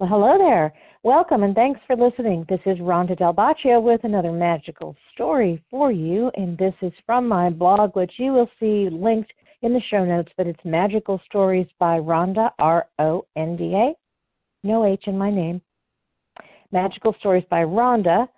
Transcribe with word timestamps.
Well, 0.00 0.08
hello 0.08 0.36
there. 0.36 0.74
Welcome 1.04 1.44
and 1.44 1.54
thanks 1.54 1.78
for 1.86 1.94
listening. 1.94 2.44
This 2.48 2.58
is 2.66 2.80
Ronda 2.80 3.14
Del 3.14 3.32
Boccio 3.32 3.80
with 3.80 4.02
another 4.02 4.32
magical 4.32 4.96
story 5.12 5.62
for 5.70 5.92
you, 5.92 6.32
and 6.34 6.58
this 6.58 6.74
is 6.82 6.92
from 7.06 7.28
my 7.28 7.48
blog, 7.48 7.94
which 7.94 8.10
you 8.16 8.32
will 8.32 8.50
see 8.58 8.88
linked 8.90 9.32
in 9.62 9.72
the 9.72 9.80
show 9.92 10.04
notes, 10.04 10.32
but 10.36 10.48
it's 10.48 10.58
Magical 10.64 11.20
Stories 11.26 11.68
by 11.78 11.98
Ronda, 11.98 12.50
R 12.58 12.88
O 12.98 13.24
N 13.36 13.56
D 13.56 13.72
A. 13.76 13.92
No 14.66 14.84
H 14.84 15.04
in 15.06 15.16
my 15.16 15.30
name. 15.30 15.62
Magical 16.72 17.14
Stories 17.20 17.44
by 17.48 17.62
Ronda, 17.62 18.28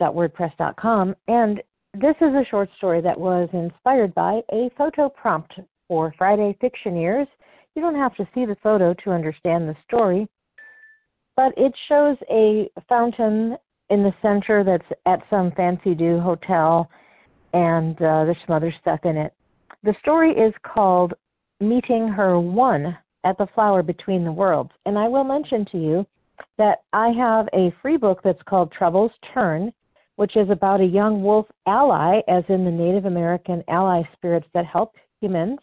wordpress.com, 0.00 1.16
and 1.26 1.60
this 1.94 2.14
is 2.20 2.32
a 2.32 2.46
short 2.48 2.70
story 2.76 3.00
that 3.00 3.18
was 3.18 3.48
inspired 3.52 4.14
by 4.14 4.40
a 4.52 4.70
photo 4.78 5.08
prompt 5.08 5.52
for 5.88 6.14
Friday 6.16 6.56
Fictioneers. 6.62 7.26
You 7.74 7.82
don't 7.82 7.96
have 7.96 8.14
to 8.14 8.28
see 8.32 8.46
the 8.46 8.56
photo 8.62 8.94
to 9.02 9.10
understand 9.10 9.68
the 9.68 9.76
story, 9.84 10.28
but 11.36 11.52
it 11.56 11.72
shows 11.88 12.16
a 12.30 12.70
fountain 12.88 13.56
in 13.88 14.02
the 14.02 14.14
center 14.22 14.62
that's 14.62 15.00
at 15.06 15.20
some 15.30 15.52
fancy 15.52 15.94
do 15.94 16.20
hotel, 16.20 16.88
and 17.52 17.96
uh, 17.96 18.24
there's 18.24 18.36
some 18.46 18.56
other 18.56 18.74
stuff 18.80 19.00
in 19.04 19.16
it. 19.16 19.32
The 19.82 19.94
story 20.00 20.32
is 20.32 20.54
called 20.62 21.14
Meeting 21.60 22.08
Her 22.08 22.38
One 22.38 22.96
at 23.24 23.36
the 23.38 23.48
Flower 23.54 23.82
Between 23.82 24.24
the 24.24 24.32
Worlds, 24.32 24.72
and 24.86 24.98
I 24.98 25.08
will 25.08 25.24
mention 25.24 25.64
to 25.72 25.78
you 25.78 26.06
that 26.58 26.78
I 26.92 27.08
have 27.08 27.48
a 27.52 27.74
free 27.82 27.96
book 27.96 28.20
that's 28.22 28.42
called 28.42 28.72
Trouble's 28.72 29.12
Turn 29.34 29.72
which 30.20 30.36
is 30.36 30.50
about 30.50 30.82
a 30.82 30.84
young 30.84 31.22
wolf 31.22 31.46
ally, 31.66 32.20
as 32.28 32.44
in 32.50 32.62
the 32.62 32.70
Native 32.70 33.06
American 33.06 33.64
ally 33.68 34.02
spirits 34.12 34.46
that 34.52 34.66
help 34.66 34.94
humans. 35.22 35.58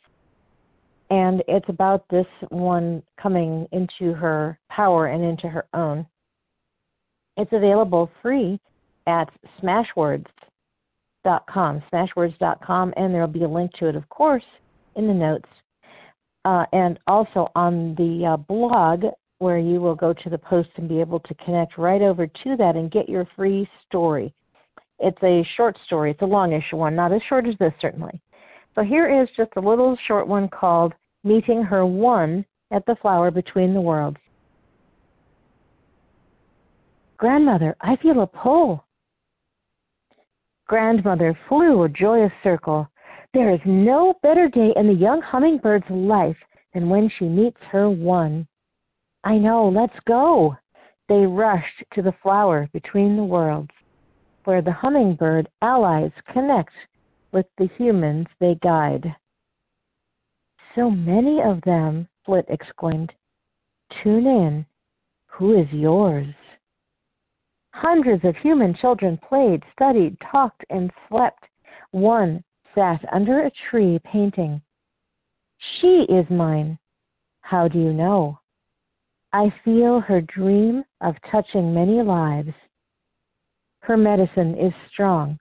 And 1.09 1.41
it's 1.47 1.69
about 1.69 2.05
this 2.09 2.25
one 2.49 3.01
coming 3.21 3.65
into 3.71 4.13
her 4.13 4.59
power 4.69 5.07
and 5.07 5.23
into 5.23 5.47
her 5.47 5.65
own. 5.73 6.05
It's 7.37 7.53
available 7.53 8.11
free 8.21 8.59
at 9.05 9.29
smashwords.com, 9.61 11.83
smashwords.com, 11.93 12.93
and 12.97 13.13
there 13.13 13.21
will 13.21 13.27
be 13.27 13.43
a 13.43 13.47
link 13.47 13.71
to 13.79 13.87
it, 13.87 13.95
of 13.95 14.09
course, 14.09 14.43
in 14.95 15.07
the 15.07 15.13
notes. 15.13 15.47
Uh, 16.45 16.65
and 16.73 16.99
also 17.07 17.51
on 17.55 17.95
the 17.95 18.25
uh, 18.25 18.37
blog, 18.37 19.03
where 19.39 19.59
you 19.59 19.79
will 19.79 19.95
go 19.95 20.13
to 20.13 20.29
the 20.29 20.37
post 20.37 20.69
and 20.77 20.89
be 20.89 20.99
able 20.99 21.19
to 21.19 21.33
connect 21.35 21.77
right 21.77 22.01
over 22.01 22.25
to 22.25 22.55
that 22.57 22.75
and 22.75 22.91
get 22.91 23.07
your 23.07 23.27
free 23.35 23.69
story. 23.87 24.33
It's 24.99 25.21
a 25.23 25.47
short 25.55 25.77
story. 25.85 26.11
It's 26.11 26.21
a 26.21 26.25
longish 26.25 26.71
one, 26.71 26.95
not 26.95 27.13
as 27.13 27.21
short 27.29 27.47
as 27.47 27.55
this, 27.59 27.73
certainly. 27.79 28.19
So 28.77 28.83
here 28.83 29.23
is 29.23 29.27
just 29.35 29.49
a 29.55 29.59
little 29.59 29.97
short 30.07 30.27
one 30.27 30.47
called 30.49 30.93
Meeting 31.23 31.63
Her 31.63 31.83
One 31.83 32.45
at 32.69 32.85
the 32.85 32.95
Flower 33.01 33.31
Between 33.31 33.73
the 33.73 33.81
Worlds. 33.81 34.19
Grandmother, 37.17 37.75
I 37.81 37.95
feel 37.95 38.21
a 38.21 38.27
pull. 38.27 38.85
Grandmother 40.67 41.35
flew 41.49 41.83
a 41.83 41.89
joyous 41.89 42.31
circle. 42.43 42.87
There 43.33 43.51
is 43.51 43.59
no 43.65 44.13
better 44.21 44.47
day 44.47 44.73
in 44.75 44.85
the 44.85 44.93
young 44.93 45.23
hummingbird's 45.23 45.89
life 45.89 46.37
than 46.75 46.87
when 46.87 47.09
she 47.17 47.25
meets 47.25 47.57
her 47.71 47.89
one. 47.89 48.47
I 49.23 49.39
know, 49.39 49.69
let's 49.69 49.99
go. 50.07 50.55
They 51.09 51.25
rushed 51.25 51.83
to 51.95 52.03
the 52.03 52.13
flower 52.21 52.69
between 52.73 53.17
the 53.17 53.23
worlds 53.23 53.71
where 54.43 54.61
the 54.61 54.71
hummingbird 54.71 55.49
allies 55.63 56.11
connect 56.31 56.73
with 57.31 57.45
the 57.57 57.69
humans 57.77 58.27
they 58.39 58.55
guide. 58.61 59.15
So 60.75 60.89
many 60.89 61.41
of 61.41 61.61
them, 61.61 62.07
Flit 62.25 62.45
exclaimed. 62.49 63.11
Tune 64.03 64.27
in. 64.27 64.65
Who 65.27 65.59
is 65.59 65.67
yours? 65.71 66.33
Hundreds 67.73 68.25
of 68.25 68.35
human 68.37 68.75
children 68.75 69.17
played, 69.29 69.63
studied, 69.71 70.17
talked, 70.31 70.63
and 70.69 70.91
slept. 71.07 71.43
One 71.91 72.43
sat 72.75 73.03
under 73.13 73.41
a 73.45 73.51
tree 73.69 73.99
painting. 74.03 74.61
She 75.79 76.05
is 76.09 76.25
mine. 76.29 76.77
How 77.41 77.67
do 77.67 77.79
you 77.79 77.93
know? 77.93 78.39
I 79.33 79.53
feel 79.63 79.99
her 80.01 80.21
dream 80.21 80.83
of 81.01 81.15
touching 81.31 81.73
many 81.73 82.01
lives 82.01 82.53
her 83.87 83.95
medicine 83.95 84.53
is 84.57 84.73
strong. 84.91 85.39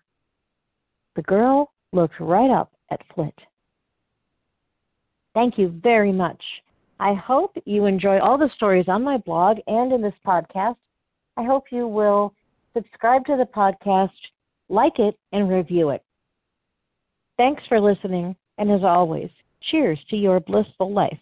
The 1.17 1.23
girl 1.23 1.73
looked 1.97 2.21
right 2.21 2.51
up 2.51 2.71
at 2.91 3.01
Flit. 3.15 3.35
Thank 5.35 5.59
you 5.59 5.69
very 5.83 6.13
much. 6.13 6.43
I 7.01 7.15
hope 7.15 7.57
you 7.65 7.87
enjoy 7.87 8.21
all 8.21 8.39
the 8.39 8.51
stories 8.55 8.87
on 8.89 9.03
my 9.03 9.19
blog 9.19 9.59
and 9.67 9.93
in 9.93 10.01
this 10.01 10.15
podcast. 10.25 10.77
I 11.37 11.43
hope 11.43 11.65
you 11.71 11.89
will 11.89 12.33
subscribe 12.75 13.27
to 13.27 13.37
the 13.37 13.45
podcast, 13.45 14.11
like 14.69 14.99
it, 14.99 15.19
and 15.33 15.51
review 15.51 15.91
it. 15.91 16.03
Thanks 17.37 17.63
for 17.69 17.81
listening, 17.81 18.35
and 18.57 18.71
as 18.71 18.83
always, 18.83 19.29
cheers 19.71 19.99
to 20.09 20.17
your 20.17 20.41
blissful 20.41 20.93
life. 20.93 21.19